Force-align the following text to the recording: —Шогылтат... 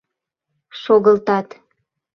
—Шогылтат... 0.81 1.47